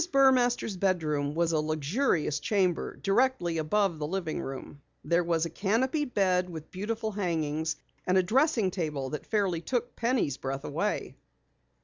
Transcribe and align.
Burmaster's 0.11 0.77
bedroom 0.77 1.35
was 1.35 1.51
a 1.51 1.59
luxurious 1.59 2.39
chamber 2.39 2.95
directly 3.03 3.59
above 3.59 3.99
the 3.99 4.07
living 4.07 4.41
room. 4.41 4.81
There 5.03 5.23
was 5.23 5.45
a 5.45 5.49
canopied 5.51 6.15
bed 6.15 6.49
with 6.49 6.71
beautiful 6.71 7.11
hangings 7.11 7.75
and 8.07 8.17
a 8.17 8.23
dressing 8.23 8.71
table 8.71 9.11
that 9.11 9.27
fairly 9.27 9.61
took 9.61 9.95
Penny's 9.95 10.37
breath 10.37 10.63
away. 10.65 11.17